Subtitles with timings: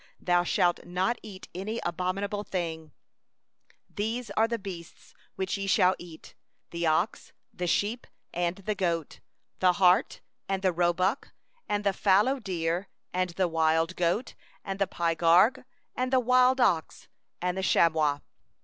[0.23, 2.91] 3Thou shalt not eat any abominable thing.
[3.93, 6.33] 4These are the beasts which ye may eat:
[6.71, 9.19] the ox, the sheep, and the goat,
[9.59, 11.33] 5the hart, and the gazelle, and the roebuck,
[11.69, 11.83] and
[13.35, 14.33] the wild goat,
[14.65, 16.93] and the pygarg, and the antelope,
[17.43, 18.23] and the mountain sheep.